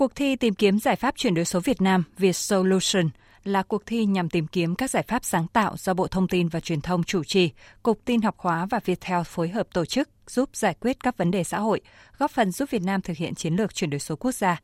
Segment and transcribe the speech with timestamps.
[0.00, 3.08] Cuộc thi tìm kiếm giải pháp chuyển đổi số Việt Nam Việt Solution
[3.44, 6.48] là cuộc thi nhằm tìm kiếm các giải pháp sáng tạo do Bộ Thông tin
[6.48, 7.50] và Truyền thông chủ trì,
[7.82, 11.30] Cục Tin học hóa và Viettel phối hợp tổ chức giúp giải quyết các vấn
[11.30, 11.80] đề xã hội,
[12.18, 14.60] góp phần giúp Việt Nam thực hiện chiến lược chuyển đổi số quốc gia.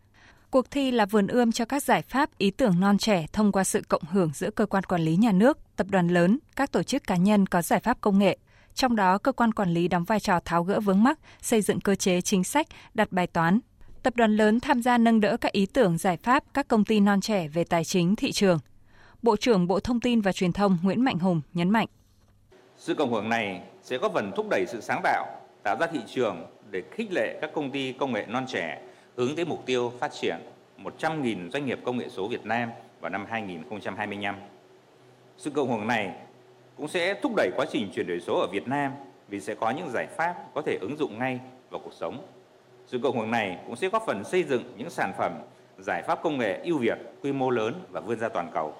[0.50, 3.64] Cuộc thi là vườn ươm cho các giải pháp ý tưởng non trẻ thông qua
[3.64, 6.82] sự cộng hưởng giữa cơ quan quản lý nhà nước, tập đoàn lớn, các tổ
[6.82, 8.38] chức cá nhân có giải pháp công nghệ.
[8.74, 11.80] Trong đó, cơ quan quản lý đóng vai trò tháo gỡ vướng mắc, xây dựng
[11.80, 13.60] cơ chế chính sách, đặt bài toán,
[14.06, 17.00] tập đoàn lớn tham gia nâng đỡ các ý tưởng giải pháp các công ty
[17.00, 18.59] non trẻ về tài chính thị trường.
[19.23, 21.87] Bộ trưởng Bộ Thông tin và Truyền thông Nguyễn Mạnh Hùng nhấn mạnh.
[22.77, 25.27] Sự cộng hưởng này sẽ góp phần thúc đẩy sự sáng tạo,
[25.62, 28.83] tạo ra thị trường để khích lệ các công ty công nghệ non trẻ
[29.16, 30.36] hướng tới mục tiêu phát triển
[30.78, 34.34] 100.000 doanh nghiệp công nghệ số Việt Nam vào năm 2025.
[35.38, 36.12] Sự cộng hưởng này
[36.77, 38.92] cũng sẽ thúc đẩy quá trình chuyển đổi số ở Việt Nam
[39.28, 42.36] vì sẽ có những giải pháp có thể ứng dụng ngay vào cuộc sống.
[42.87, 45.33] Sự cộng hưởng này cũng sẽ góp phần xây dựng những sản phẩm,
[45.79, 48.75] giải pháp công nghệ ưu việt, quy mô lớn và vươn ra toàn cầu.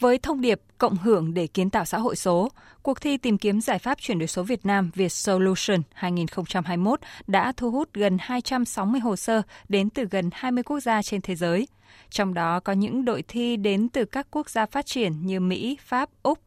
[0.00, 2.48] Với thông điệp cộng hưởng để kiến tạo xã hội số,
[2.82, 7.52] cuộc thi tìm kiếm giải pháp chuyển đổi số Việt Nam Việt Solution 2021 đã
[7.56, 11.68] thu hút gần 260 hồ sơ đến từ gần 20 quốc gia trên thế giới.
[12.10, 15.78] Trong đó có những đội thi đến từ các quốc gia phát triển như Mỹ,
[15.82, 16.38] Pháp, Úc.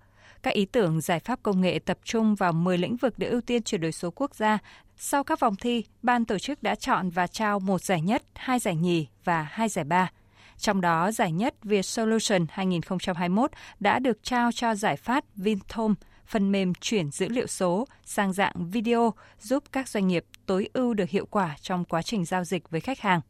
[0.44, 3.42] Các ý tưởng giải pháp công nghệ tập trung vào 10 lĩnh vực để ưu
[3.42, 4.60] tiên chuyển đổi số quốc gia
[5.02, 8.60] sau các vòng thi, ban tổ chức đã chọn và trao một giải nhất, hai
[8.60, 10.12] giải nhì và hai giải ba.
[10.58, 15.96] Trong đó, giải nhất Việt Solution 2021 đã được trao cho giải pháp Vintom,
[16.26, 20.94] phần mềm chuyển dữ liệu số sang dạng video giúp các doanh nghiệp tối ưu
[20.94, 23.22] được hiệu quả trong quá trình giao dịch với khách hàng.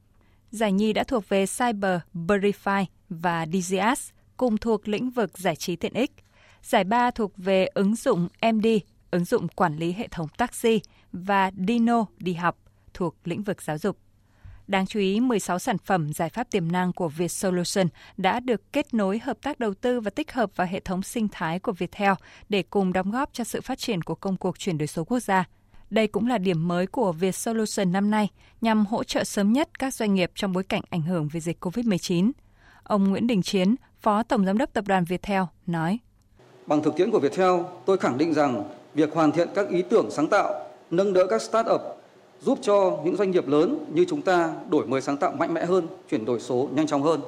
[0.51, 5.75] Giải nhì đã thuộc về Cyber Verify và DZS, cùng thuộc lĩnh vực giải trí
[5.75, 6.11] tiện ích.
[6.63, 8.67] Giải ba thuộc về ứng dụng MD,
[9.11, 12.57] ứng dụng quản lý hệ thống taxi và Dino đi học
[12.93, 13.97] thuộc lĩnh vực giáo dục.
[14.67, 17.87] Đáng chú ý, 16 sản phẩm giải pháp tiềm năng của viet Solution
[18.17, 21.27] đã được kết nối hợp tác đầu tư và tích hợp vào hệ thống sinh
[21.31, 22.13] thái của Viettel
[22.49, 25.19] để cùng đóng góp cho sự phát triển của công cuộc chuyển đổi số quốc
[25.19, 25.45] gia.
[25.89, 28.29] Đây cũng là điểm mới của viet Solution năm nay
[28.61, 31.65] nhằm hỗ trợ sớm nhất các doanh nghiệp trong bối cảnh ảnh hưởng về dịch
[31.65, 32.31] COVID-19.
[32.83, 35.99] Ông Nguyễn Đình Chiến, Phó Tổng Giám đốc Tập đoàn Viettel, nói.
[36.69, 37.51] Bằng thực tiễn của Viettel,
[37.85, 38.63] tôi khẳng định rằng
[38.93, 40.53] việc hoàn thiện các ý tưởng sáng tạo,
[40.91, 41.79] nâng đỡ các start-up
[42.41, 45.65] giúp cho những doanh nghiệp lớn như chúng ta đổi mới sáng tạo mạnh mẽ
[45.65, 47.21] hơn, chuyển đổi số nhanh chóng hơn.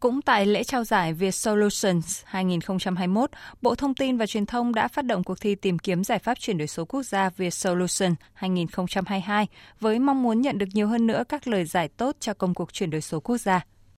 [0.00, 3.30] Cũng tại lễ trao giải Viet Solutions 2021,
[3.62, 6.38] Bộ Thông tin và Truyền thông đã phát động cuộc thi tìm kiếm giải pháp
[6.38, 9.46] chuyển đổi số quốc gia Viet Solution 2022
[9.80, 12.72] với mong muốn nhận được nhiều hơn nữa các lời giải tốt cho công cuộc
[12.72, 13.64] chuyển đổi số quốc gia.